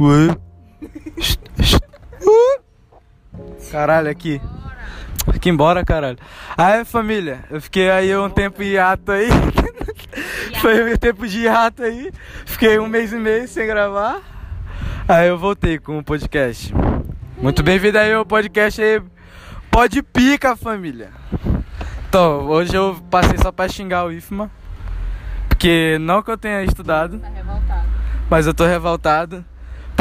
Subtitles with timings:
[0.00, 0.36] Ué.
[3.70, 4.40] Caralho, aqui.
[5.26, 6.18] Aqui embora, caralho.
[6.56, 9.28] Aí, família, eu fiquei aí um tempo em hiato aí.
[10.60, 12.10] Foi um tempo de hiato aí.
[12.44, 14.20] Fiquei um mês e meio sem gravar.
[15.08, 16.72] Aí eu voltei com o podcast.
[17.38, 19.02] Muito bem-vindo aí ao podcast aí.
[19.70, 21.10] Pode pica, família.
[22.08, 24.50] Então, hoje eu passei só pra xingar o IFMA.
[25.48, 27.86] Porque não que eu tenha estudado, Tá revoltado.
[28.28, 29.44] mas eu tô revoltado.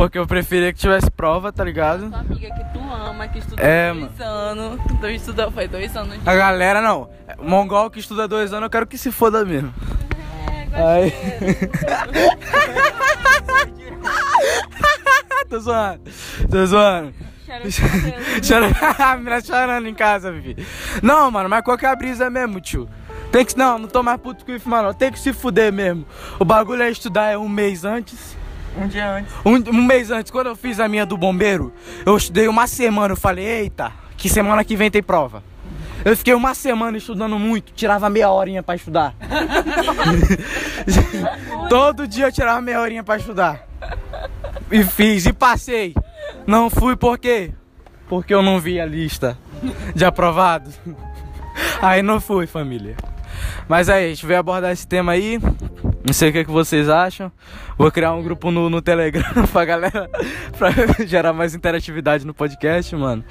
[0.01, 2.09] Porque eu preferia que tivesse prova, tá ligado?
[2.09, 4.81] Tua amiga que tu ama, que estudou É, dois anos.
[4.99, 7.07] Tu estudou, foi dois anos de A galera não.
[7.39, 9.71] Mongol que estuda dois anos, eu quero que se foda mesmo.
[10.73, 11.13] É, Aí.
[15.47, 16.01] tô zoando.
[16.49, 17.13] Tô zoando.
[18.41, 18.73] Chorando.
[18.97, 20.65] A menina chorando em casa, Vivi.
[21.03, 22.89] Não, mano, mas qual que é a brisa mesmo, tio?
[23.31, 23.55] Tem que.
[23.55, 24.95] Não, não tô mais puto com o mano.
[24.95, 26.07] Tem que se fuder mesmo.
[26.39, 28.40] O bagulho é estudar é um mês antes.
[28.77, 29.33] Um dia antes.
[29.45, 31.73] Um, um mês antes, quando eu fiz a minha do bombeiro,
[32.05, 33.13] eu estudei uma semana.
[33.13, 35.43] Eu falei, eita, que semana que vem tem prova.
[36.03, 39.13] Eu fiquei uma semana estudando muito, tirava meia horinha pra estudar.
[41.69, 43.67] Todo dia eu tirava meia horinha pra estudar.
[44.71, 45.93] E fiz, e passei.
[46.47, 47.51] Não fui por quê?
[48.09, 49.37] Porque eu não vi a lista
[49.93, 50.79] de aprovados.
[51.81, 52.95] Aí não fui, família.
[53.67, 55.39] Mas aí, a gente veio abordar esse tema aí.
[56.03, 57.31] Não sei o que, é que vocês acham.
[57.77, 60.09] Vou criar um grupo no, no Telegram pra galera.
[60.57, 60.71] pra
[61.05, 63.23] gerar mais interatividade no podcast, mano.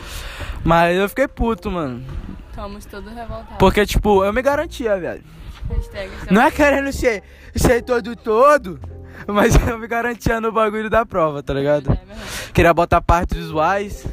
[0.64, 2.04] Mas eu fiquei puto, mano.
[2.48, 3.56] Estamos todos revoltados.
[3.58, 5.24] Porque, tipo, eu me garantia, velho.
[5.68, 7.22] Hashtag Não é querendo ser,
[7.54, 8.80] ser todo todo,
[9.26, 11.92] mas eu me garantia no bagulho da prova, tá ligado?
[11.92, 12.52] É mesmo.
[12.52, 14.06] Queria botar partes visuais,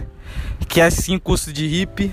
[0.68, 2.12] que é sim curso de hip.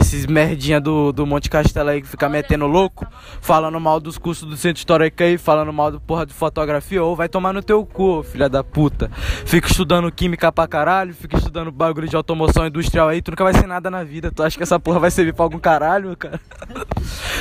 [0.00, 3.06] Esses merdinha do, do Monte Castelo aí que fica metendo louco,
[3.40, 7.16] falando mal dos cursos do Centro Histórico aí, falando mal do porra de fotografia, ou
[7.16, 9.10] vai tomar no teu cu, filha da puta.
[9.44, 13.54] Fica estudando química pra caralho, fica estudando bagulho de automoção industrial aí, tu nunca vai
[13.54, 14.30] ser nada na vida.
[14.30, 16.40] Tu acha que essa porra vai servir pra algum caralho, cara?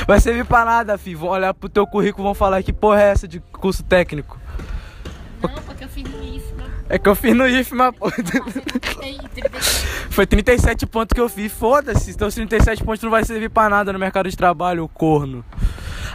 [0.08, 1.20] Vai servir pra nada, filho.
[1.20, 4.40] Vão olhar pro teu currículo e vão falar que porra é essa de curso técnico.
[5.42, 6.27] Não, porque eu fiz?
[6.90, 7.44] É que eu fiz no.
[9.00, 9.88] Tem 37.
[10.10, 11.52] Foi 37 pontos que eu fiz.
[11.52, 15.44] Foda-se, então 37 pontos não vai servir pra nada no mercado de trabalho, o corno.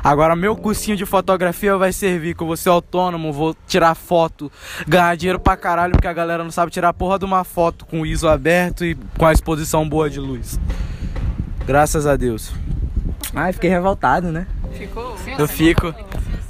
[0.02, 4.50] Agora, meu cursinho de fotografia vai servir, que eu vou ser autônomo, vou tirar foto,
[4.88, 7.86] ganhar dinheiro pra caralho, porque a galera não sabe tirar a porra de uma foto
[7.86, 10.58] com o ISO aberto e com a exposição boa de luz.
[11.64, 12.52] Graças a Deus.
[13.32, 14.46] Ai, fiquei revoltado, né?
[14.72, 15.16] Ficou?
[15.38, 15.94] Eu fico.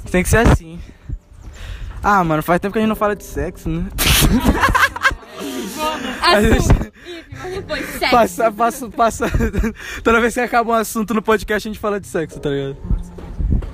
[0.09, 0.72] Tem que ser assim.
[2.03, 3.85] Ah, mano, faz tempo que a gente não fala de sexo, né?
[6.21, 6.91] Assunto.
[7.05, 8.11] Ih, mas depois sexo.
[8.11, 9.25] Passa, passa, passa.
[10.03, 12.77] Toda vez que acaba um assunto no podcast, a gente fala de sexo, tá ligado?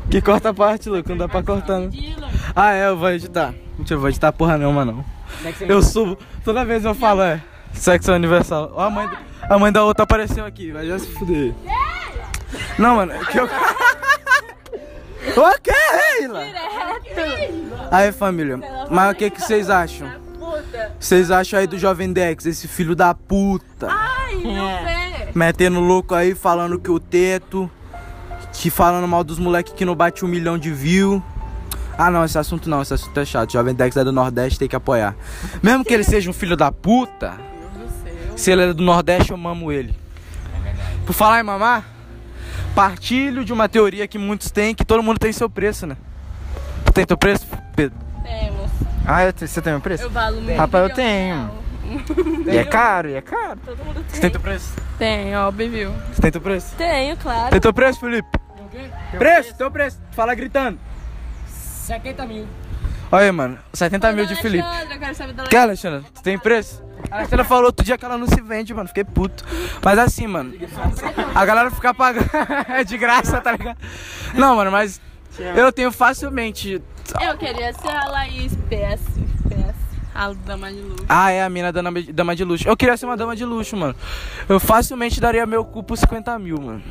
[0.09, 1.89] Que corta a parte, louco, não dá pra cortar, né?
[2.55, 3.53] Ah, é, eu vou editar.
[3.77, 5.05] Mentira, eu vou editar porra nenhuma, não.
[5.61, 7.41] Eu subo, toda vez eu falo, é,
[7.73, 8.71] sexo é universal.
[8.75, 9.09] Ó, a mãe,
[9.41, 11.53] a mãe da outra apareceu aqui, vai já se fuder.
[12.77, 13.47] Não, mano, é que eu.
[15.37, 16.43] O que, Reila?
[17.91, 18.59] Aí, família,
[18.89, 20.09] mas o que, que vocês acham?
[20.37, 20.91] Puta.
[20.99, 23.87] Vocês acham aí do Jovem Dex, esse filho da puta?
[23.89, 25.31] Ai, não vê.
[25.33, 27.69] Metendo louco aí, falando que o teto.
[28.53, 31.23] Que falando mal dos moleques que não bate um milhão de view.
[31.97, 33.51] Ah não, esse assunto não, esse assunto é chato.
[33.53, 35.15] Jovem Dex é do Nordeste, tem que apoiar.
[35.61, 37.33] Mesmo que ele seja um filho da puta,
[38.35, 39.95] se ele é do Nordeste, eu mamo ele.
[41.05, 41.85] Por falar em mamar,
[42.69, 45.97] partilho de uma teoria que muitos têm, que todo mundo tem seu preço, né?
[46.85, 47.97] Tu tem teu preço, Pedro?
[48.23, 48.71] Temos.
[49.05, 50.03] Ah, eu você tem o preço?
[50.03, 50.57] Eu valo muito.
[50.57, 51.51] Rapaz, eu tenho.
[52.45, 53.59] E é caro, e é caro.
[53.65, 54.29] Todo mundo Você tem tem.
[54.31, 54.73] teu preço?
[54.99, 55.93] Tem, óbvio, viu?
[56.13, 56.75] Você tem teu preço?
[56.75, 57.49] Tenho, claro.
[57.49, 58.29] Tem teu preço, Felipe?
[59.17, 59.99] Preço, teu preço.
[60.11, 60.77] Fala gritando.
[61.47, 62.45] 70 mil.
[63.11, 63.57] Olha aí, mano.
[63.73, 64.67] 70 mil de Felipe.
[64.91, 66.03] Eu quero saber da Quer, Alexandra?
[66.13, 66.83] Tu tem preço?
[67.09, 68.87] A Alexandra falou outro dia que ela não se vende, mano.
[68.87, 69.43] Fiquei puto.
[69.83, 70.53] Mas assim, mano.
[71.33, 72.29] A galera fica pagando.
[72.69, 73.77] é de graça, tá ligado?
[74.35, 75.01] Não, mano, mas.
[75.55, 76.81] Eu tenho facilmente.
[77.21, 79.01] Eu queria ser a Laís PS.
[79.47, 79.75] PS.
[80.13, 81.05] A dama de luxo.
[81.07, 82.67] Ah, é a mina dama, dama de luxo.
[82.67, 83.95] Eu queria ser uma dama de luxo, mano.
[84.47, 86.83] Eu facilmente daria meu cu por 50 mil, mano.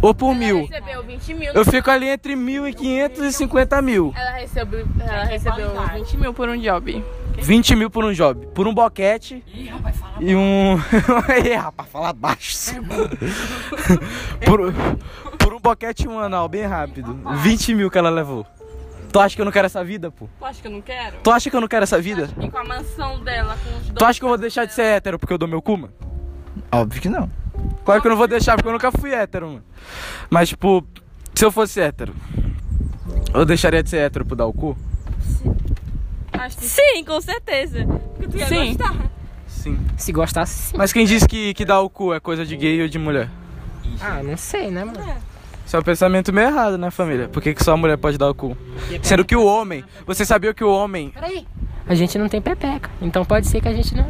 [0.00, 0.58] Ou por mil.
[0.58, 1.52] Ela recebeu 20 mil.
[1.52, 4.14] Eu fico ali entre mil e 500 e 50 mil.
[4.16, 7.04] Ela recebeu, ela recebeu 20 mil por um job.
[7.40, 8.46] 20 mil por um job.
[8.48, 9.44] Por um boquete.
[10.20, 10.76] E um.
[11.44, 12.74] Ih, rapaz, fala baixo.
[14.44, 14.72] por,
[15.38, 17.18] por um boquete e um anal, bem rápido.
[17.42, 18.46] 20 mil que ela levou.
[19.12, 20.28] Tu acha que eu não quero essa vida, pô?
[20.38, 21.16] Tu acha que eu não quero?
[21.22, 22.28] Tu acha que eu não quero essa vida?
[22.40, 23.94] E com a mansão dela, com os dois.
[23.94, 25.94] Tu acha que eu vou deixar de ser hétero porque eu dou meu cu, mano?
[26.70, 27.30] Óbvio que não.
[27.84, 29.64] Claro que eu não vou deixar porque eu nunca fui hétero, mano.
[30.28, 30.84] Mas, tipo,
[31.34, 32.14] se eu fosse hétero,
[33.32, 34.76] eu deixaria de ser hétero por dar o cu?
[36.32, 37.84] Acho que sim, com certeza.
[38.16, 38.66] Porque tu ia Sim.
[38.68, 38.94] gostar.
[39.46, 39.78] Sim.
[39.96, 40.76] Se gostasse, sim.
[40.76, 43.28] Mas quem disse que, que dar o cu é coisa de gay ou de mulher?
[44.00, 44.98] Ah, não sei, né, mano?
[45.66, 47.28] Isso é um pensamento meio errado, né, família?
[47.28, 48.56] Por que, que só a mulher pode dar o cu?
[49.02, 49.84] Sendo que o homem.
[50.06, 51.10] Você sabia que o homem.
[51.10, 51.46] Peraí.
[51.86, 52.88] A gente não tem pepeca.
[53.02, 54.06] Então pode ser que a gente não.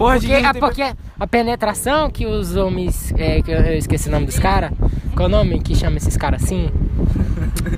[0.00, 0.82] Porra, Porque, de tem- porque
[1.20, 3.12] a penetração que os homens.
[3.18, 4.70] É, que eu, eu esqueci o nome dos caras.
[5.14, 6.70] Qual é o nome que chama esses caras assim?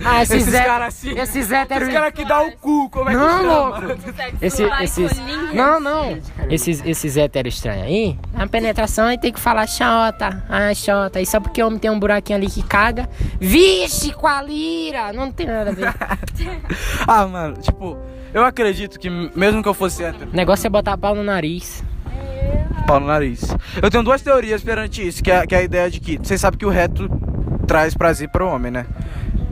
[0.04, 1.18] Ah, esses, Esses hé- caras assim.
[1.18, 1.88] Esses héteros.
[1.88, 3.78] Os caras que dá o cu, como é que Não, chama?
[3.78, 3.98] louco.
[4.40, 5.20] Esse, esses.
[5.52, 6.18] Não, não.
[6.48, 8.18] Esses, esses héteros estranhos aí.
[8.34, 10.44] A penetração aí tem que falar xota.
[10.48, 11.20] Ah, xota.
[11.20, 13.08] E só porque o homem tem um buraquinho ali que caga.
[13.40, 15.12] Vixe, com a lira!
[15.12, 15.92] Não tem nada a ver.
[17.06, 17.96] Ah, mano, tipo,
[18.32, 21.82] eu acredito que mesmo que eu fosse hétero, O negócio é botar pau no nariz.
[22.92, 23.56] Pau no nariz.
[23.80, 26.36] Eu tenho duas teorias perante isso, que é, que é a ideia de que você
[26.36, 27.08] sabe que o reto
[27.66, 28.86] traz prazer pro homem, né?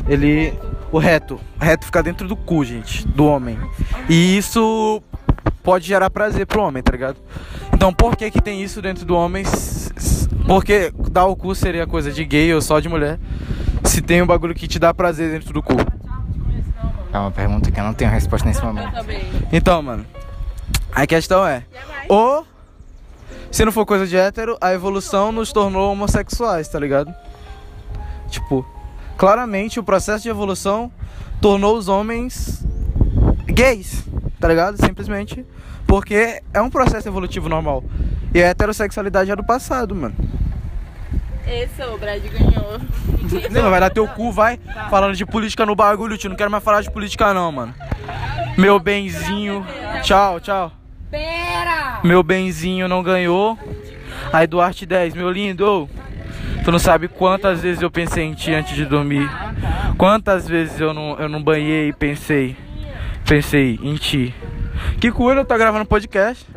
[0.07, 0.53] Ele.
[0.93, 1.41] O reto.
[1.61, 3.57] O reto fica dentro do cu, gente, do homem.
[4.09, 5.03] E isso
[5.63, 7.17] pode gerar prazer pro homem, tá ligado?
[7.73, 9.45] Então por que que tem isso dentro do homem?
[10.47, 13.19] Porque dar o cu seria coisa de gay ou só de mulher?
[13.85, 15.77] Se tem um bagulho que te dá prazer dentro do cu.
[17.13, 18.93] É uma pergunta que eu não tenho resposta nesse momento.
[19.53, 20.05] Então, mano,
[20.93, 21.63] a questão é:
[22.09, 22.45] ou
[23.51, 27.15] se não for coisa de hétero, a evolução nos tornou homossexuais, tá ligado?
[28.29, 28.67] Tipo,
[29.17, 30.91] claramente o processo de evolução
[31.41, 32.65] tornou os homens
[33.47, 34.05] gays,
[34.39, 34.77] tá ligado?
[34.77, 35.45] Simplesmente
[35.91, 37.83] porque é um processo evolutivo normal.
[38.33, 40.15] E a heterossexualidade é do passado, mano.
[41.45, 42.79] Esse, o Brad ganhou.
[43.51, 46.31] Não, vai dar teu cu, vai falando de política no bagulho, tio.
[46.31, 47.75] Não quero mais falar de política, não, mano.
[48.57, 49.67] Meu benzinho.
[50.03, 50.80] Tchau, tchau.
[51.11, 52.01] Pera!
[52.05, 53.59] Meu benzinho não ganhou.
[54.33, 55.89] Aí Duarte 10, meu lindo.
[56.65, 59.29] Tu não sabe quantas vezes eu pensei em ti antes de dormir.
[59.97, 62.57] Quantas vezes eu não, eu não banhei e pensei.
[63.27, 64.35] Pensei em ti.
[65.01, 66.47] Que coisa, eu tô gravando podcast.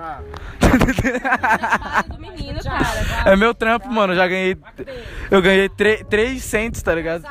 [2.63, 3.31] cara.
[3.31, 4.13] É meu trampo, mano.
[4.13, 4.57] Eu já ganhei.
[5.29, 7.23] Eu ganhei 3 cents, tá ligado?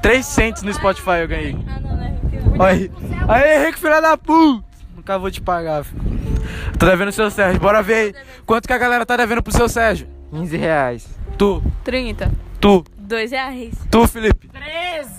[0.00, 1.58] 3 cents no Spotify eu ganhei.
[1.66, 2.18] Ah, não, né?
[2.58, 2.90] Olha aí.
[3.28, 4.64] Aí, Henrique, filha da puta.
[4.94, 6.21] Nunca vou te pagar, filho.
[6.82, 7.60] Tô devendo o seu Sérgio.
[7.60, 8.14] Bora ver aí.
[8.44, 10.08] Quanto que a galera tá devendo pro seu Sérgio?
[10.32, 11.08] 15 reais.
[11.38, 12.32] Tu, 30.
[12.60, 13.72] tu, Dois reais.
[13.88, 14.48] tu, Felipe.
[14.48, 15.10] 13.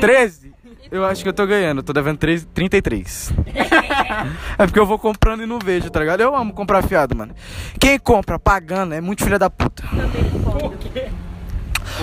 [0.00, 0.52] 13?
[0.90, 1.80] Eu acho que eu tô ganhando.
[1.80, 3.30] Eu tô devendo 3, 33.
[4.56, 6.22] é porque eu vou comprando e não vejo, tá ligado?
[6.22, 7.34] Eu amo comprar fiado, mano.
[7.78, 9.84] Quem compra pagando é muito filha da puta.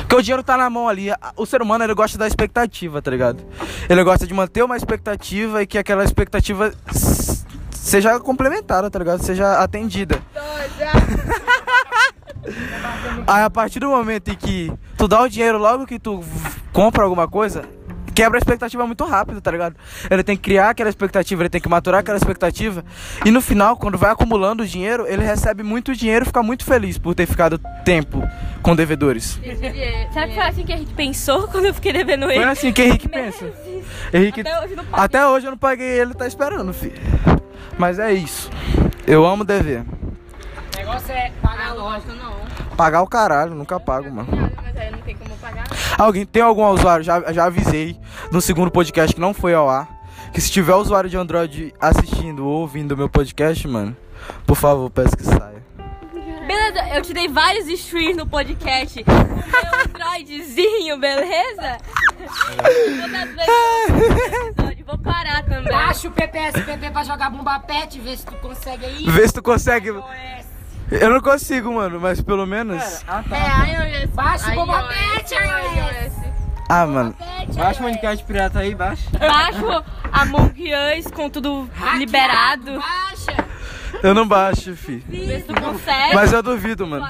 [0.01, 1.07] Porque o dinheiro tá na mão ali.
[1.35, 3.43] O ser humano, ele gosta da expectativa, tá ligado?
[3.89, 6.71] Ele gosta de manter uma expectativa e que aquela expectativa
[7.81, 9.23] seja complementada, tá ligado?
[9.23, 10.19] Seja atendida.
[13.27, 16.23] Aí a partir do momento em que tu dá o dinheiro logo que tu
[16.73, 17.63] compra alguma coisa,
[18.15, 19.75] quebra a expectativa muito rápido, tá ligado?
[20.09, 22.83] Ele tem que criar aquela expectativa, ele tem que maturar aquela expectativa.
[23.25, 26.65] E no final, quando vai acumulando o dinheiro, ele recebe muito dinheiro e fica muito
[26.65, 28.23] feliz por ter ficado tempo
[28.63, 29.39] com devedores.
[30.11, 32.45] Será que foi assim que a gente pensou quando eu fiquei devendo Foi ele?
[32.45, 33.45] assim que Henrique pensa.
[34.13, 35.05] Henrique, Até hoje não paguei.
[35.05, 36.99] até hoje eu não paguei ele, tá esperando, filho.
[37.77, 38.49] Mas é isso.
[39.05, 39.81] Eu amo dever.
[39.81, 42.75] O negócio é pagar Ah, não.
[42.75, 44.27] Pagar o caralho, nunca pago, mano.
[44.63, 45.65] Mas aí não tem como pagar.
[45.97, 47.03] Alguém tem algum usuário?
[47.03, 47.99] Já, já avisei
[48.31, 49.99] no segundo podcast que não foi ao ar.
[50.33, 53.95] Que se tiver usuário de Android assistindo ou ouvindo o meu podcast, mano,
[54.45, 55.59] por favor, peço que saia.
[56.45, 59.03] Beleza, eu te dei vários streams no podcast.
[59.05, 61.77] Meu Androidzinho, beleza?
[64.89, 65.71] Vou parar também.
[65.71, 69.05] Baixa o PPSPP pra jogar bomba pet, vê se tu consegue aí.
[69.05, 69.89] Vê se tu consegue.
[69.89, 72.81] Eu não consigo, mano, mas pelo menos.
[72.81, 74.09] É, iOS.
[74.09, 76.13] Baixa o bomba pet, iOS.
[76.67, 77.15] Ah, mano.
[77.53, 79.07] Baixa o podcast pirata aí, baixa.
[79.15, 82.79] Baixo Among Us com tudo liberado.
[82.79, 83.45] Baixa.
[84.01, 85.03] Eu não baixo, fi.
[85.07, 86.15] Vê se tu consegue.
[86.15, 87.07] Mas eu duvido, mano.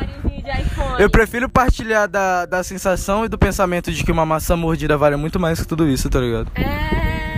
[0.97, 5.15] Eu prefiro partilhar da, da sensação e do pensamento de que uma maçã mordida vale
[5.15, 6.51] muito mais que tudo isso, tá ligado?
[6.55, 7.28] É.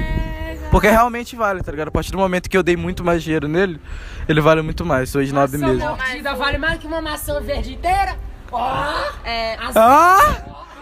[0.72, 1.90] Porque realmente vale, tá ligado?
[1.90, 3.80] A partir do momento que eu dei muito mais dinheiro nele,
[4.28, 5.10] ele vale muito mais.
[5.10, 5.90] Sou snob Maçã mesmo.
[5.90, 8.16] mordida vale mais que uma maçã verde inteira.
[8.52, 8.94] Ó.
[9.26, 9.58] É.
[9.76, 10.18] Ó!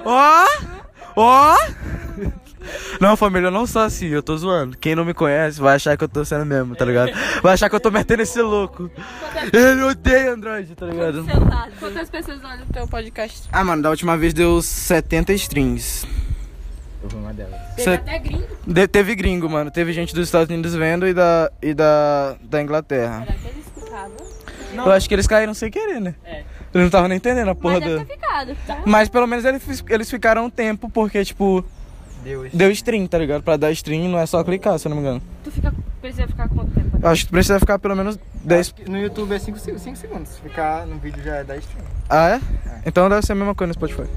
[0.06, 0.46] Ó!
[1.16, 1.58] Ó!
[3.02, 4.78] Não, família, eu não sou assim, eu tô zoando.
[4.78, 7.12] Quem não me conhece vai achar que eu tô sendo mesmo, tá ligado?
[7.42, 8.92] Vai achar que eu tô metendo esse louco.
[9.52, 11.26] Ele odeia Android, tá ligado?
[11.80, 13.48] Quantas pessoas olham o teu podcast?
[13.52, 16.06] Ah, mano, da última vez deu 70 streams.
[17.02, 17.60] Eu fui uma delas.
[17.76, 18.48] Teve Cê- até gringo.
[18.68, 19.72] De- teve gringo, mano.
[19.72, 23.24] Teve gente dos Estados Unidos vendo e da, e da, da Inglaterra.
[23.26, 24.18] Será que eles escutavam?
[24.74, 26.14] Eu acho que eles caíram sem querer, né?
[26.24, 26.40] É.
[26.40, 28.06] Eles não estavam nem entendendo a porra Mas do.
[28.06, 28.58] ficado.
[28.86, 31.66] Mas pelo menos eles, eles ficaram um tempo, porque, tipo,
[32.24, 32.52] Deus.
[32.54, 33.42] deu stream, tá ligado?
[33.42, 35.22] Pra dar stream não é só clicar, se eu não me engano.
[35.44, 36.48] Tu fica, precisa ficar
[37.02, 38.76] Eu acho que tu precisa ficar pelo menos 10.
[38.88, 40.30] No YouTube é 5 segundos.
[40.30, 41.90] Se ficar no vídeo já é 10 segundos.
[42.10, 42.42] Ah, é?
[42.86, 44.08] Então deve ser a mesma coisa no Spotify.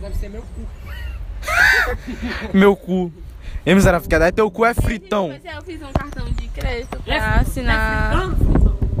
[0.00, 0.77] Deve ser meu cu.
[2.52, 3.12] Meu cu.
[3.64, 5.28] Ei, miserável, porque daí teu cu é fritão.
[5.28, 8.30] Mas eu fiz um cartão de crédito pra assinar.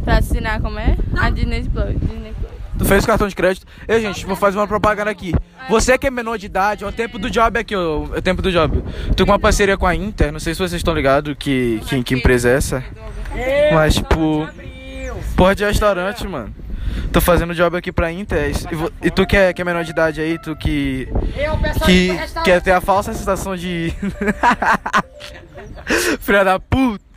[0.04, 0.96] Pra assinar, como é?
[1.16, 1.98] A Disney Plus.
[2.00, 2.58] Disney Plus.
[2.78, 3.66] Tu fez cartão de crédito.
[3.88, 5.34] Ei, gente, vou fazer uma propaganda aqui.
[5.68, 8.06] Você que é menor de idade, é o tempo do job aqui, ó.
[8.14, 8.82] É o tempo do job.
[9.16, 12.02] Tô com uma parceria com a Inter, não sei se vocês estão ligados que, que,
[12.02, 12.84] que empresa é essa.
[13.72, 14.48] Mas, tipo.
[15.36, 16.54] Porra de restaurante, mano.
[17.12, 18.50] Tô fazendo job aqui pra Inter.
[18.50, 21.08] E, e tu que é, que é menor de idade aí, tu que.
[21.36, 23.92] Eu, pessoal que quer ter a falsa sensação de.
[26.20, 27.07] Filha da puta!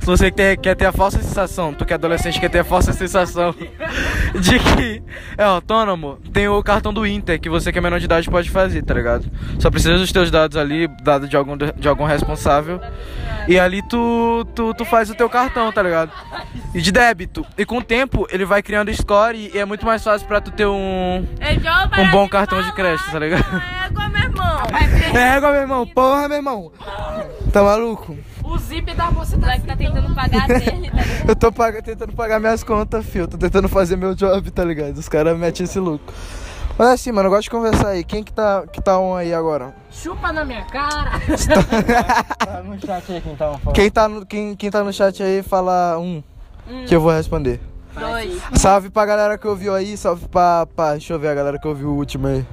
[0.00, 2.64] Se você quer, quer ter a falsa sensação, tu que é adolescente quer ter a
[2.64, 3.54] falsa sensação
[4.34, 5.02] de que
[5.36, 8.50] é autônomo, tem o cartão do Inter que você que é menor de idade pode
[8.50, 9.30] fazer, tá ligado?
[9.58, 12.80] Só precisa dos teus dados ali, dado de algum, de algum responsável.
[13.46, 16.12] E ali tu, tu, tu faz o teu cartão, tá ligado?
[16.74, 17.44] E de débito.
[17.58, 20.50] E com o tempo ele vai criando score e é muito mais fácil pra tu
[20.50, 21.26] ter um,
[21.98, 23.44] um bom cartão de crédito, tá ligado?
[23.82, 24.62] É igual meu irmão.
[25.14, 26.72] É, igual meu irmão, porra, meu irmão.
[27.52, 28.16] Tá maluco?
[28.50, 31.28] O zip da bolsa tá tá tentando pagar dele, tá ligado?
[31.28, 33.28] Eu tô paga- tentando pagar minhas contas, fio.
[33.28, 34.96] Tô tentando fazer meu job, tá ligado?
[34.96, 36.12] Os caras metem esse louco.
[36.78, 38.02] Mas assim, mano, eu gosto de conversar aí.
[38.02, 39.74] Quem que tá, que tá on aí agora?
[39.90, 41.10] chupa na minha cara.
[42.38, 43.74] Tá no chat aí quem tava falando.
[43.76, 46.22] Quem tá no, quem, quem tá no chat aí, fala um.
[46.88, 47.60] Que eu vou responder.
[47.94, 48.40] Dois.
[48.54, 50.92] Salve pra galera que ouviu aí, salve pra, pra.
[50.92, 52.46] Deixa eu ver a galera que ouviu o último aí.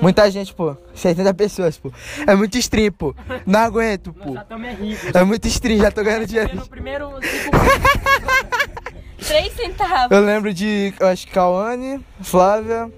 [0.00, 0.76] Muita gente, pô.
[0.94, 1.92] 70 pessoas, pô.
[2.26, 3.14] É muito stream, pô.
[3.46, 4.34] Não aguento, pô.
[4.34, 5.06] Já tamo é rico.
[5.16, 6.54] É muito stream, já tô ganhando dinheiro.
[6.54, 7.56] No primeiro cinco
[9.26, 10.16] Três centavos.
[10.16, 12.90] Eu lembro de, eu acho que Cauane, Flávia,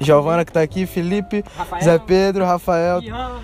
[0.00, 1.82] Giovana que tá aqui, Felipe, Rafael.
[1.82, 3.40] Zé Pedro, Rafael, Ian.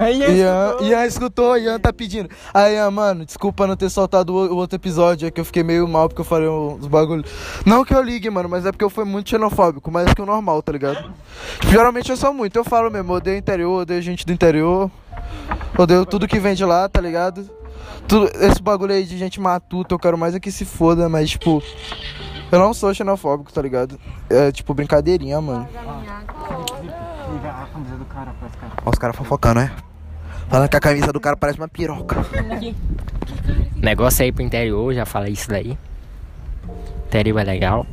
[0.00, 2.28] Ian, Ian escutou, Ian tá pedindo.
[2.54, 5.62] Aí, Ian, mano, desculpa não ter soltado o o outro episódio, é que eu fiquei
[5.62, 7.24] meio mal porque eu falei uns bagulho.
[7.64, 10.26] Não que eu ligue, mano, mas é porque eu fui muito xenofóbico, mais que o
[10.26, 11.12] normal, tá ligado?
[11.68, 14.90] Geralmente eu sou muito, eu falo mesmo, odeio interior, odeio gente do interior,
[15.78, 17.48] odeio tudo que vem de lá, tá ligado?
[18.08, 21.30] Tudo, esse bagulho aí de gente matuta, eu quero mais é que se foda, mas
[21.30, 21.62] tipo.
[22.50, 23.96] Eu não sou xenofóbico, tá ligado?
[24.28, 25.68] É tipo brincadeirinha, mano.
[27.32, 28.72] Liga a camisa do cara pra esse cara.
[28.84, 29.70] Ó, os caras fofocando, né?
[30.50, 32.26] Falando que a camisa do cara parece uma piroca.
[33.76, 35.78] Negócio aí pro interior, já falei isso daí.
[37.06, 37.86] Interior é legal.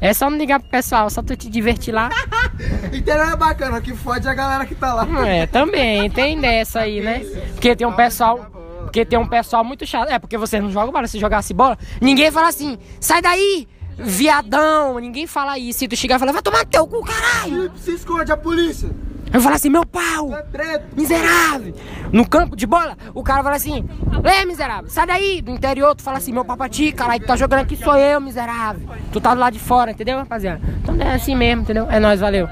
[0.00, 2.10] É só não ligar pro pessoal, só tu te divertir lá.
[2.92, 5.06] Interior é bacana, que fode a galera que tá lá.
[5.28, 7.20] É, também, tem dessa aí, né?
[7.52, 8.38] Porque tem um pessoal.
[8.82, 10.08] Porque tem um pessoal muito chato.
[10.08, 14.98] É, porque vocês não jogam bola, se jogasse bola, ninguém fala assim, sai daí, viadão.
[14.98, 15.84] Ninguém fala isso.
[15.84, 17.70] E tu chegar e falar, vai tomar teu cu, caralho.
[17.76, 18.90] Se esconde a polícia.
[19.32, 20.84] Eu falo assim, meu pau, preto.
[20.96, 21.74] miserável.
[22.12, 23.86] No campo de bola, o cara fala assim,
[24.24, 25.42] é miserável, sai daí.
[25.42, 28.88] Do interior, tu fala assim, meu papati, caralho, que tá jogando aqui sou eu, miserável.
[29.12, 30.60] Tu tá do lado de fora, entendeu, rapaziada?
[30.82, 31.86] Então é assim mesmo, entendeu?
[31.90, 32.48] É nóis, valeu.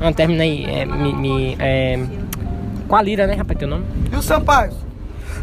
[0.00, 0.64] Não, termina aí.
[0.64, 1.98] É, me, me, é...
[2.88, 3.84] Com a Lira, né, rapaz, teu nome?
[4.10, 4.72] E o Sampaio?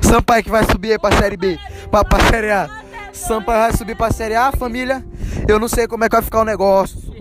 [0.02, 1.58] Sampaio que vai subir aí pra Série B,
[1.90, 2.70] pra, pra Série A.
[3.14, 5.04] Sampaio vai subir pra Série A, família.
[5.48, 7.16] Eu não sei como é que vai ficar o negócio.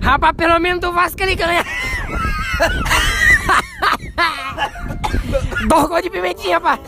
[0.00, 1.64] Rapaz, pelo menos do Vasco ele ganha.
[5.68, 6.78] Dois gols de pimentinha, pai.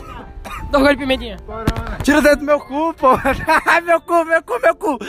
[0.71, 1.37] Dois gols de pimentinha.
[2.03, 3.07] Tira o dedo do meu cu, pô.
[3.65, 4.99] Ai, meu cu, meu cu, meu cu.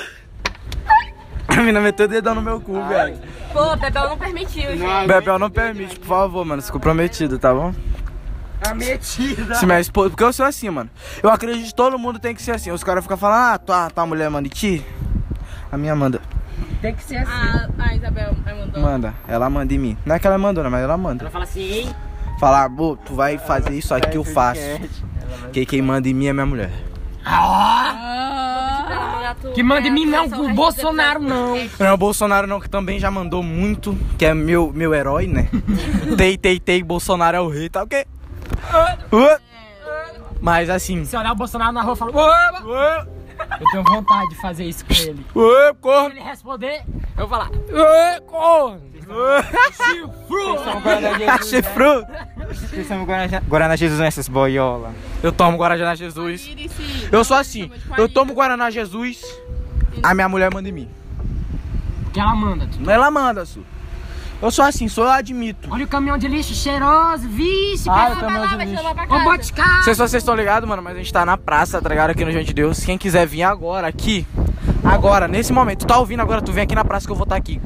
[1.49, 3.19] A mina meteu o dedão no meu cu, velho.
[3.53, 5.07] Pô, Bebel não permitiu, gente.
[5.07, 6.63] Bebel não permite, por favor, mano.
[6.63, 7.75] Se comprometido, tá bom?
[8.67, 9.57] A metida.
[9.57, 10.11] Se minha esposa.
[10.11, 10.89] Porque eu sou assim, mano.
[11.23, 12.71] Eu acredito que todo mundo tem que ser assim.
[12.71, 14.85] Os caras ficam falando, ah, tua, tua mulher manda em ti.
[15.71, 16.21] A minha manda.
[16.83, 17.31] Tem que ser assim.
[17.31, 18.83] A, a Isabel mandou.
[18.83, 19.15] Manda.
[19.29, 19.97] Ela manda em mim.
[20.05, 20.69] Não é que ela mandou, né?
[20.69, 21.23] Mas ela manda.
[21.23, 21.89] Ela fala assim, ei.
[22.41, 24.61] Falar, pô, tu vai fazer isso aqui, eu faço.
[25.53, 26.73] Que quem manda em mim é minha mulher.
[27.25, 28.17] Ah,
[29.55, 31.57] Que manda em mim não, o Bolsonaro não.
[31.79, 35.29] Não é o Bolsonaro não, que também já mandou muito, que é meu, meu herói,
[35.29, 35.49] né?
[36.19, 38.05] tei, tei, tei, Bolsonaro é o rei, tá ok?
[39.13, 39.39] Uh.
[40.41, 41.05] Mas assim.
[41.05, 41.95] Se olhar o Bolsonaro na rua!
[41.95, 43.07] Uh,
[43.61, 45.25] Eu tenho vontade de fazer isso com ele.
[45.33, 46.11] Se corno.
[46.11, 46.83] ele responder,
[47.17, 48.93] eu vou falar, ê, corno!
[51.45, 52.05] Chifru.
[52.49, 54.93] Vocês são Guaraná, Guaraná Jesus nessas boiola.
[55.23, 56.49] Eu tomo Guaraná Jesus.
[57.11, 59.23] Eu sou assim, eu tomo Guaraná Jesus,
[60.03, 60.89] a minha mulher manda em mim.
[62.13, 62.67] Que ela manda.
[62.67, 62.91] tu.
[62.91, 63.65] Ela manda, Su.
[64.43, 65.69] Eu sou assim, sou eu admito.
[65.71, 68.83] Olha o caminhão de lixo cheiroso, vixe, Ah, Vai lá, de vai lixo.
[68.85, 69.25] Ô, casa.
[69.25, 69.67] Boticá!
[69.77, 72.11] Não sei se vocês estão ligados, mano, mas a gente tá na praça, tá ligado?
[72.11, 72.81] Aqui no João de Deus.
[72.85, 74.27] Quem quiser vir agora, aqui,
[74.83, 77.23] agora, nesse momento, tu tá ouvindo agora, tu vem aqui na praça que eu vou
[77.23, 77.61] estar aqui.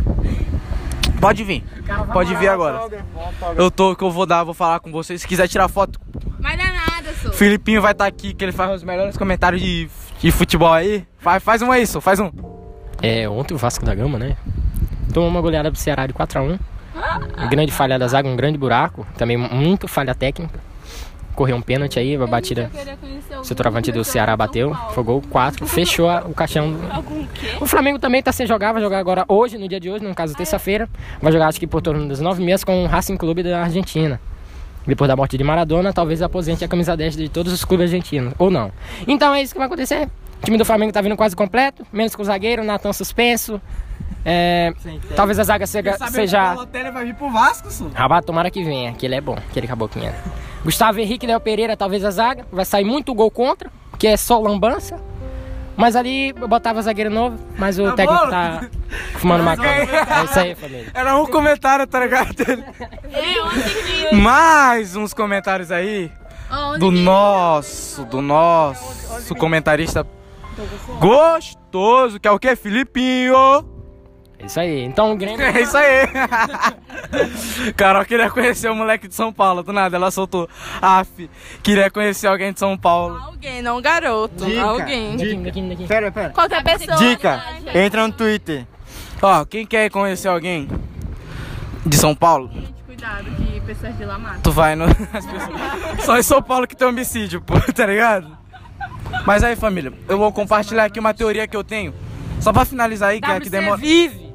[1.19, 1.65] Pode vir,
[2.13, 2.89] pode vir agora.
[3.57, 5.23] Eu tô, que eu vou dar, vou falar com vocês.
[5.23, 5.99] Se quiser tirar foto,
[6.39, 7.33] Mas não é nada, sou.
[7.33, 9.89] Filipinho vai estar aqui, que ele faz os melhores comentários de,
[10.21, 11.07] de futebol aí.
[11.19, 12.31] Faz, faz um aí, só, faz um.
[13.01, 14.37] É, ontem o Vasco da Gama, né?
[15.17, 16.59] Tomou uma goleada pro Ceará de 4x1.
[17.39, 19.07] Uma grande falha da zaga, um grande buraco.
[19.17, 20.61] Também muito falha técnica.
[21.35, 22.71] Correu um pênalti aí, a batida.
[23.41, 24.75] O centroavante do Ceará bateu.
[24.91, 25.67] Foi gol 4.
[25.67, 26.71] Fechou a- o caixão.
[26.71, 27.29] do-?
[27.63, 30.15] O Flamengo também tá sem jogar, vai jogar agora hoje, no dia de hoje, no
[30.15, 30.87] caso terça-feira.
[31.23, 34.21] Vai jogar acho que por torno das 9 meses com o Racing Clube da Argentina.
[34.87, 38.35] Depois da morte de Maradona, talvez aposente a camisa 10 de todos os clubes argentinos.
[38.39, 38.71] Ou não.
[39.09, 40.11] Então é isso que vai acontecer.
[40.43, 43.59] O time do Flamengo tá vindo quase completo, menos com o zagueiro, Natan suspenso.
[44.29, 44.75] É,
[45.15, 45.97] talvez a zaga seja.
[46.11, 46.55] seja...
[46.93, 47.69] vai vir pro Vasco.
[47.95, 50.13] Rabat, tomara que venha, que ele é bom, aquele caboclinho.
[50.65, 52.45] Gustavo Henrique, Léo Pereira, talvez a zaga.
[52.51, 55.01] Vai sair muito gol contra, que é só lambança.
[55.77, 58.31] Mas ali eu botava zagueiro novo, mas o técnico bom.
[58.31, 58.67] tá
[59.19, 59.69] fumando maconha.
[59.69, 60.91] É isso aí, família.
[60.93, 62.35] Era um comentário, tá ligado?
[63.13, 64.15] É.
[64.17, 66.11] Mais uns comentários aí
[66.51, 70.05] Ontem do nosso, do nosso comentarista
[70.99, 72.57] gostoso, que é o que?
[72.57, 73.76] Filipinho.
[74.39, 74.85] É isso aí.
[74.85, 75.45] Então o Grêmio.
[75.45, 76.07] É isso aí.
[77.77, 79.63] Carol queria conhecer o moleque de São Paulo.
[79.63, 80.49] Do nada, ela soltou.
[80.81, 81.29] Af,
[81.63, 83.17] queria conhecer alguém de São Paulo.
[83.25, 84.45] Alguém, não garoto.
[84.61, 85.17] Alguém.
[85.17, 85.87] Daqui, daqui, daqui.
[85.87, 86.31] Pera, pera.
[86.31, 86.97] Qualquer pessoa.
[86.97, 88.67] Dica, né, entra no Twitter.
[89.23, 90.69] Ó, quem quer conhecer alguém
[91.85, 92.51] de São Paulo?
[92.87, 94.41] Cuidado que pessoas de lá matam.
[94.43, 94.85] Tu vai no.
[96.05, 98.37] Só em São Paulo que tem homicídio, pô, tá ligado?
[99.27, 101.95] Mas aí, família, eu vou compartilhar aqui uma teoria que eu tenho.
[102.41, 103.77] Só pra finalizar aí, que é que demora.
[103.79, 104.26] vive!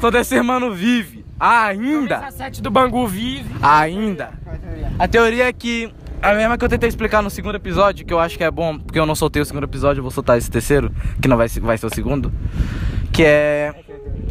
[0.00, 1.24] Todo esse mano vive.
[1.38, 2.18] Ainda.
[2.18, 3.54] 17 do Bangu vive.
[3.62, 4.30] Ainda.
[4.98, 5.92] A teoria é que.
[6.22, 8.78] A mesma que eu tentei explicar no segundo episódio, que eu acho que é bom,
[8.78, 11.48] porque eu não soltei o segundo episódio, eu vou soltar esse terceiro, que não vai,
[11.48, 12.32] ser- vai ser o segundo.
[13.12, 13.74] Que é.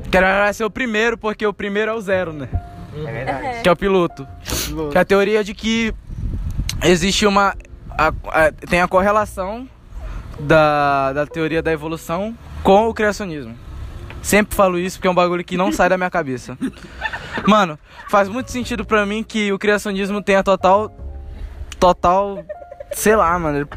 [0.09, 2.47] Que vai ser o primeiro, porque o primeiro é o zero, né?
[2.95, 3.61] É verdade.
[3.63, 4.25] Que é o piloto.
[4.91, 5.93] Que é a teoria de que
[6.81, 7.55] existe uma.
[7.89, 9.67] a- a- tem a correlação
[10.39, 13.53] da, da teoria da evolução com o criacionismo.
[14.21, 16.57] Sempre falo isso porque é um bagulho que não sai da minha cabeça.
[17.47, 17.77] Mano,
[18.09, 20.95] faz muito sentido pra mim que o criacionismo tenha total.
[21.79, 22.45] Total.
[22.93, 23.67] Sei lá, mano.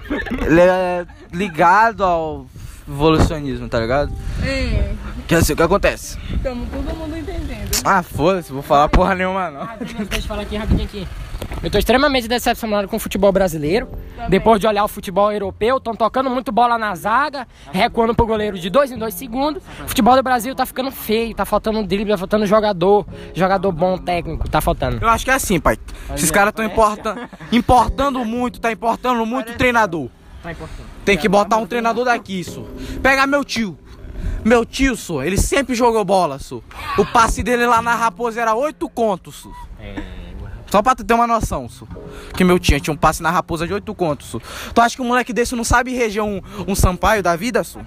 [0.47, 2.47] Ele é ligado ao
[2.89, 4.13] evolucionismo, tá ligado?
[4.43, 4.93] É,
[5.27, 6.19] Que é assim, o que acontece?
[6.35, 7.71] estamos todo mundo entendendo.
[7.85, 9.69] Ah, foda-se, vou falar porra nenhuma não.
[9.81, 11.09] Deixa eu falar aqui rapidinho aqui.
[11.63, 13.89] Eu tô extremamente decepcionado com o futebol brasileiro.
[14.29, 18.59] Depois de olhar o futebol europeu, estão tocando muito bola na zaga, recuando pro goleiro
[18.59, 19.63] de dois em dois segundos.
[19.85, 23.99] O futebol do Brasil tá ficando feio, tá faltando drible, tá faltando jogador, jogador bom,
[23.99, 24.99] técnico, tá faltando.
[25.01, 25.79] Eu acho que é assim, pai.
[26.15, 30.09] Esses caras estão importan importando muito, tá importando muito o treinador.
[31.05, 32.67] Tem que botar um treinador daqui, isso.
[33.03, 33.79] Pega meu tio.
[34.45, 36.61] Meu tio, só, ele sempre jogou bola, só.
[36.99, 39.51] O passe dele lá na Raposa era oito contos, só.
[40.71, 41.87] Só pra tu ter uma noção, só.
[42.37, 44.41] Que meu tio tinha um passe na Raposa de oito contos, só.
[44.75, 47.81] Tu acha que um moleque desse não sabe reger um, um Sampaio da vida, só?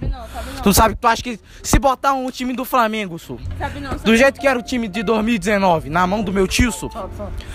[0.62, 4.16] Tu sabe, tu acha que se botar um time do Flamengo, só, Sabe não, do
[4.16, 6.88] jeito que era o time de 2019, na mão do meu tio, só,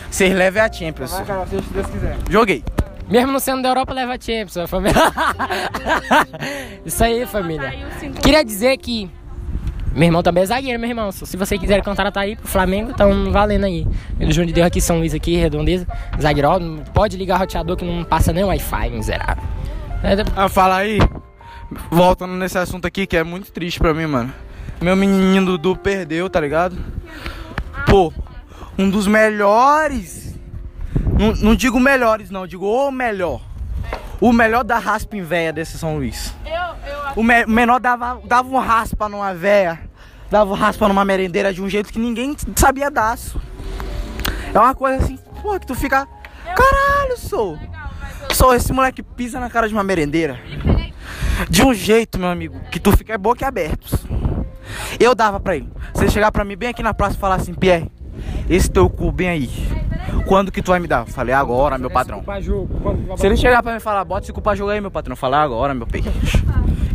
[0.10, 1.24] vocês levem a Champions, só.
[2.30, 2.64] Joguei.
[3.10, 5.02] Mesmo não sendo da Europa, leva a Champions, a família.
[6.86, 7.74] Isso aí, família.
[8.22, 9.10] Queria dizer que.
[9.94, 11.12] Meu irmão também é zagueiro, meu irmão.
[11.12, 13.86] Se você quiser contratar aí pro Flamengo, estão valendo aí.
[14.20, 15.88] Ele João de Deus aqui, São Luís aqui, Redondeza.
[16.20, 19.44] Zagueiro, ó, não pode ligar roteador que não passa nem Wi-Fi, miserável.
[20.02, 20.98] É, Ah, fala aí.
[21.92, 24.34] Voltando nesse assunto aqui, que é muito triste pra mim, mano.
[24.82, 26.76] Meu menininho Dudu perdeu, tá ligado?
[27.86, 28.12] Pô,
[28.78, 30.33] um dos melhores.
[31.20, 33.42] Não, não digo melhores, não, digo o melhor.
[34.22, 36.34] O melhor da raspa em véia desse São Luís.
[36.46, 39.80] Eu, eu O me- menor dava, dava um raspa numa véia,
[40.32, 43.18] dava um raspa numa merendeira de um jeito que ninguém sabia dar.
[44.54, 46.08] É uma coisa assim, pô, que tu fica.
[46.46, 47.58] Caralho, sou.
[48.32, 50.40] Sou esse moleque pisa na cara de uma merendeira.
[51.50, 54.00] De um jeito, meu amigo, que tu fica boca aberto.
[55.00, 55.70] Eu dava pra ele.
[55.94, 57.92] Se ele chegar pra mim bem aqui na praça e falar assim, Pierre,
[58.50, 59.83] esse teu cu bem aí.
[60.26, 61.06] Quando que tu vai me dar?
[61.06, 62.24] Falei, agora, meu patrão.
[63.18, 65.16] Se ele chegar pra mim e falar, bota esse culpa jogo aí, meu patrão.
[65.16, 66.10] Falar agora, meu peixe.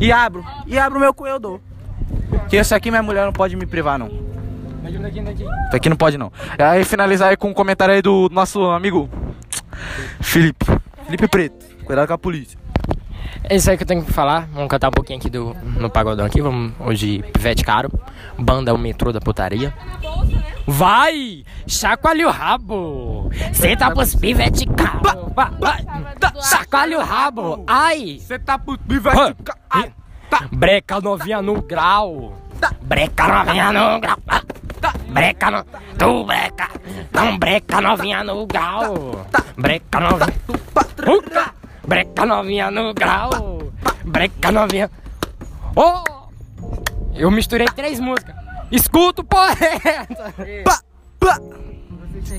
[0.01, 0.45] E abro.
[0.67, 1.61] E abro o meu cu, eu dou.
[2.49, 4.09] Que esse aqui minha mulher não pode me privar, não.
[4.09, 6.33] Isso aqui não pode, não.
[6.59, 9.09] E aí finalizar aí com um comentário aí do nosso amigo
[10.21, 10.65] Felipe.
[11.05, 11.67] Felipe Preto.
[11.85, 12.59] Cuidado com a polícia.
[13.45, 14.49] É isso aí que eu tenho que falar.
[14.53, 16.41] Vamos cantar um pouquinho aqui do, no pagodão aqui.
[16.41, 17.91] Vamos hoje, Pivete Caro.
[18.39, 19.73] Banda O Metrô da Putaria.
[20.69, 21.45] Vai!
[21.67, 23.31] Chacoalha o rabo!
[23.55, 24.67] Senta pros pivete!
[25.35, 25.87] Vai, vai.
[26.43, 27.65] Chacoalha o rabo!
[27.67, 28.19] Ai!
[28.21, 29.35] Você tá puto, Hã?
[30.53, 32.35] Breca novinha no grau!
[32.83, 34.19] Breca novinha no grau!
[35.09, 35.65] Breca no.
[35.99, 36.69] Tu breca.
[37.13, 39.27] Não breca novinha no grau.
[39.57, 40.35] Breca novinha.
[41.87, 43.59] Breca novinha no grau.
[44.05, 44.91] Breca novinha.
[45.75, 46.05] Oh!
[47.15, 48.38] Eu misturei três músicas.
[48.71, 50.35] Escuta o poeta.
[50.65, 50.81] Pá,
[51.19, 51.39] pá.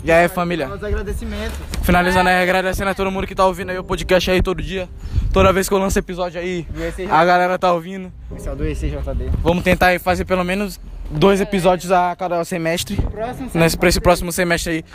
[0.04, 0.68] E aí, família?
[0.70, 1.58] Os agradecimentos.
[1.84, 4.88] Finalizando aí, agradecendo a todo mundo que tá ouvindo aí o podcast aí todo dia.
[5.34, 6.68] Toda vez que eu lanço episódio aí,
[7.10, 8.12] a galera tá ouvindo.
[8.36, 9.30] Esse é o do ECJD.
[9.42, 12.98] Vamos tentar aí fazer pelo menos dois episódios a cada semestre.
[12.98, 14.86] Próximo Nesse, pra esse próximo semestre aí.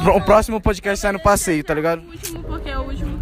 [0.00, 2.02] Pro- o próximo podcast sai no passeio, tá ligado?
[2.02, 3.20] O último, porque é o último.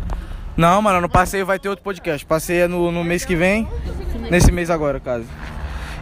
[0.56, 2.26] Não, mano, no passeio vai ter outro podcast.
[2.26, 3.66] Passeio é no, no mês que vem.
[4.30, 5.24] Nesse mês agora, caso.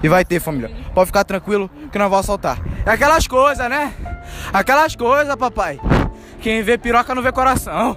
[0.03, 0.71] E vai ter, família.
[0.95, 2.59] Pode ficar tranquilo que nós vamos soltar.
[2.87, 3.93] É aquelas coisas, né?
[4.53, 5.79] Aquelas coisas, papai.
[6.41, 7.97] Quem vê piroca não vê coração.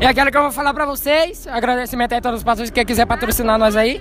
[0.00, 1.46] É aquela que eu vou falar pra vocês.
[1.48, 4.00] Agradecimento aí a todos os patrocínios que quiser patrocinar nós aí.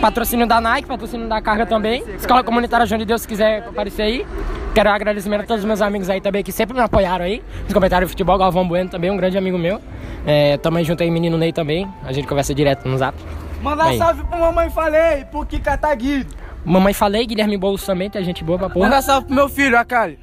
[0.00, 2.04] Patrocínio da Nike, patrocínio da Carga também.
[2.16, 4.26] Escola Comunitária João de Deus, se quiser aparecer aí.
[4.74, 7.42] Quero agradecimento a todos os meus amigos aí também que sempre me apoiaram aí.
[7.64, 9.80] Nos comentários de futebol, Galvão Bueno também, um grande amigo meu.
[10.24, 11.88] É, tamo junto aí, menino Ney também.
[12.04, 13.16] A gente conversa direto no zap.
[13.62, 13.98] Manda Aí.
[13.98, 16.34] salve pro mamãe falei, pro Kika Taguido.
[16.64, 18.88] Mamãe falei, Guilherme Boulos também, tem gente boa pra porra.
[18.88, 20.18] Manda salve pro meu filho, a Kali.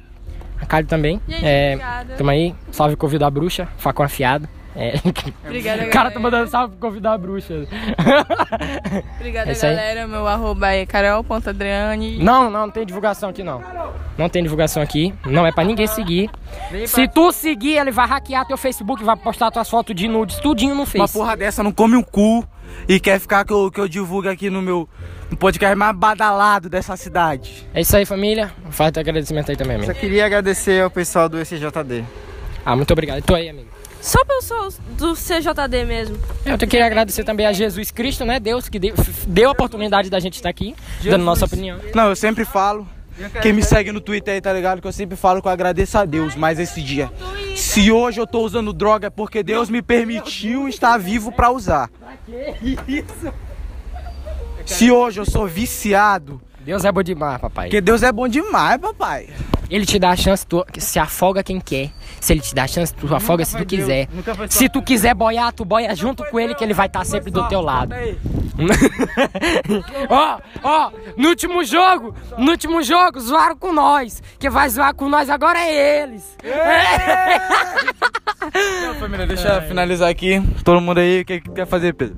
[0.60, 1.20] A Kali também.
[1.28, 2.14] Gente, É, obrigada.
[2.14, 2.54] tamo aí.
[2.70, 4.48] Salve Covid da Bruxa, facão afiado.
[4.78, 4.94] É.
[5.44, 7.66] Obrigada, O cara tá mandando salve pro Covid da Bruxa.
[9.18, 10.06] Obrigada, É galera.
[10.06, 12.18] Meu arroba é carol.adriane.
[12.22, 13.62] Não, não, não tem divulgação aqui não.
[14.18, 15.14] Não tem divulgação aqui.
[15.24, 16.30] Não é pra ninguém seguir.
[16.86, 20.74] Se tu seguir, ele vai hackear teu Facebook, vai postar tuas fotos de nudes, tudinho
[20.74, 21.14] no Uma Face.
[21.14, 22.46] porra dessa não come um cu
[22.88, 24.88] e quer ficar que eu, que eu divulgue aqui no meu
[25.30, 27.66] no podcast mais badalado dessa cidade.
[27.74, 28.52] É isso aí, família.
[28.70, 29.98] Faz teu agradecimento aí também, Só amigo.
[29.98, 32.04] queria agradecer ao pessoal do ECJD.
[32.64, 33.18] Ah, muito obrigado.
[33.18, 33.68] E tu aí, amigo.
[34.00, 36.16] Só pelo sou do CJD mesmo.
[36.44, 38.38] Eu te queria agradecer também a Jesus Cristo, né?
[38.38, 38.94] Deus que deu,
[39.26, 41.78] deu a oportunidade da gente estar aqui, dando nossa opinião.
[41.92, 42.86] Não, eu sempre falo.
[43.40, 44.80] Quem me segue no Twitter aí, tá ligado?
[44.80, 47.10] Que eu sempre falo que eu agradeço a Deus, mas esse dia.
[47.54, 51.90] Se hoje eu tô usando droga é porque Deus me permitiu estar vivo pra usar.
[54.66, 57.66] Se hoje eu sou viciado, Deus é bom demais, papai.
[57.66, 59.28] porque Deus é bom demais, papai.
[59.70, 61.90] Ele te dá a chance, tu se afoga quem quer.
[62.20, 64.08] Se ele te dá a chance, tu afoga se tu quiser.
[64.48, 67.46] Se tu quiser boiar, tu boia junto com ele que ele vai estar sempre do
[67.48, 67.94] teu lado.
[70.08, 74.22] Ó, ó, no último jogo, no último jogo, zoaram com nós.
[74.38, 76.36] Quem vai zoar com nós agora é eles.
[78.82, 80.42] Não, família, deixa eu finalizar aqui.
[80.64, 82.16] Todo mundo aí, o que, que quer fazer, Pedro?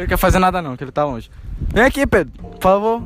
[0.00, 1.30] Pedro quer fazer nada não, que ele tá longe.
[1.74, 3.02] Vem aqui, Pedro, por favor.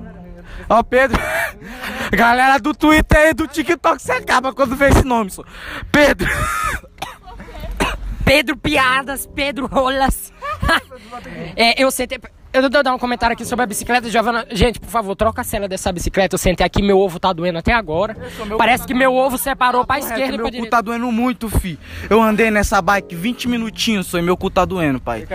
[0.69, 1.21] Ó, Pedro.
[2.13, 5.43] Galera do Twitter e do TikTok, você acaba quando vê esse nome, só.
[5.91, 6.31] Pedro.
[8.25, 10.33] Pedro Piadas, Pedro Rolas.
[11.57, 12.21] é, eu sentei.
[12.55, 14.47] Eu vou dar um comentário aqui sobre a bicicleta, Giovana.
[14.53, 16.37] Gente, por favor, troca a cena dessa bicicleta.
[16.37, 18.17] Eu sentei aqui, meu ovo tá doendo até agora.
[18.57, 21.77] Parece que meu ovo separou pra esquerda e pra meu cu tá doendo muito, fi.
[22.09, 25.27] Eu andei nessa bike 20 minutinhos só e meu cu tá doendo, pai.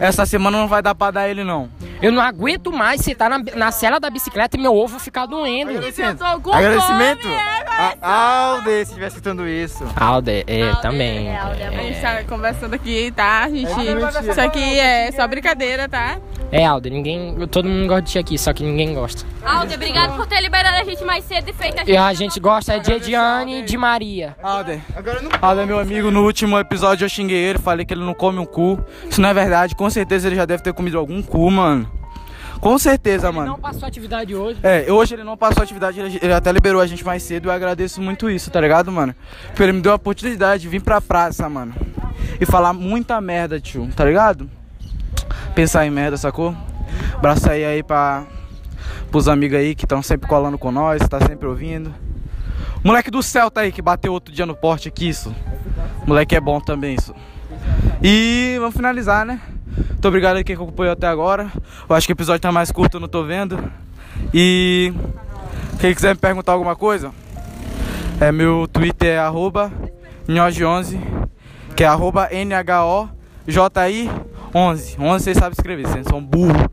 [0.00, 1.68] Essa semana não vai dar pra dar ele, não.
[2.00, 5.72] Eu não aguento mais sentar na, na cela da bicicleta e meu ovo ficar doendo.
[5.72, 9.84] Agradecimento fome, é, a Alde, se estiver escutando isso.
[9.96, 11.28] Alde, é, também.
[11.28, 13.44] É, Alde, é A gente tá conversando aqui, tá?
[13.44, 13.70] A gente.
[14.30, 16.18] Isso aqui é só brincadeira, tá?
[16.50, 17.34] É, Alde, ninguém.
[17.50, 19.24] Todo mundo gosta de ti aqui, só que ninguém gosta.
[19.44, 21.90] Alde, obrigado por ter liberado a gente mais cedo e feito a gente.
[21.90, 24.36] E a gente gosta é de Ediane e de Maria.
[24.42, 24.80] Alder.
[24.94, 28.04] Agora não Alder é meu amigo, no último episódio eu xinguei ele, falei que ele
[28.04, 28.78] não come um cu.
[29.08, 31.90] Isso não é verdade, com certeza ele já deve ter comido algum cu, mano.
[32.60, 33.52] Com certeza, mano.
[33.52, 34.58] Não passou atividade hoje.
[34.62, 37.48] É, hoje ele não passou atividade, ele, ele até liberou a gente mais cedo.
[37.48, 39.14] Eu agradeço muito isso, tá ligado, mano?
[39.46, 41.72] Porque ele me deu a oportunidade de vir pra praça, mano.
[42.40, 44.50] E falar muita merda, tio, tá ligado?
[45.58, 46.54] Pensar em merda, sacou?
[47.14, 48.22] Abraço aí aí pra,
[49.10, 51.92] pros amigos aí que estão sempre colando com nós, tá sempre ouvindo.
[52.84, 55.34] Moleque do céu tá aí que bateu outro dia no porte aqui, isso.
[56.06, 57.12] Moleque é bom também, isso.
[58.00, 59.40] E vamos finalizar, né?
[59.76, 61.50] Muito obrigado aí quem acompanhou até agora.
[61.90, 63.58] Eu acho que o episódio tá mais curto, eu não tô vendo.
[64.32, 64.94] E
[65.80, 67.10] quem quiser me perguntar alguma coisa,
[68.20, 69.72] é meu Twitter é arroba
[70.28, 71.00] nhoge11,
[71.74, 72.28] que é arroba
[73.48, 74.10] NHOJI11.
[74.54, 76.70] 11 vocês sabem escrever, vocês são burro.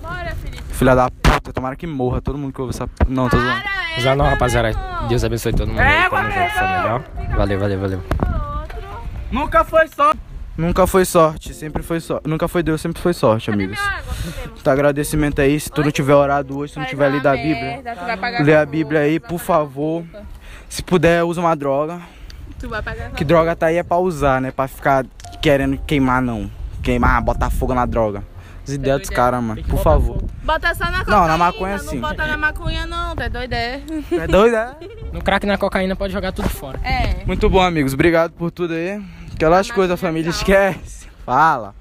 [0.00, 0.62] Bora, Felipe.
[0.72, 2.88] Filha da puta, tomara que morra todo mundo que ouve essa.
[3.06, 3.62] Não, tô zoando.
[3.98, 4.72] Já não, rapaziada.
[5.08, 5.80] Deus abençoe todo mundo.
[5.80, 7.04] aí, junto, foi melhor.
[7.36, 8.02] Valeu, valeu, valeu.
[9.30, 10.20] Nunca foi sorte.
[10.56, 12.28] Nunca foi sorte, sempre foi sorte.
[12.28, 13.78] Nunca foi Deus, sempre foi sorte, amigos.
[14.64, 15.60] Tá agradecimento aí.
[15.60, 17.82] Se tu não tiver orado hoje, se tu não tiver lido a Bíblia,
[18.40, 20.04] lê a Bíblia aí, por favor.
[20.68, 22.00] Se puder, usa uma droga.
[22.58, 24.50] Tu vai pagar essa Que droga tá aí é pra usar, né?
[24.50, 25.04] Pra ficar
[25.40, 26.50] querendo queimar, não.
[26.82, 28.22] Queimar, botar fogo na droga.
[28.68, 29.62] As ideias dos caras, mano.
[29.64, 30.22] Por favor.
[30.44, 31.16] Bota só na cocaína.
[31.16, 31.98] Não, na maconha, sim.
[31.98, 33.82] Não bota na maconha não, tá doido é?
[34.12, 34.76] É doido, é?
[35.10, 36.78] No crack e na cocaína pode jogar tudo fora.
[36.84, 37.24] É.
[37.24, 37.94] Muito bom, amigos.
[37.94, 39.02] Obrigado por tudo aí.
[39.32, 41.08] Aquelas coisas a família esquece.
[41.24, 41.74] Fala.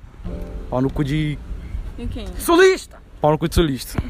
[0.69, 1.37] Pau no cu de.
[1.97, 2.27] E quem?
[2.37, 2.97] Sulista!
[3.19, 4.01] Pau no cu de sulista.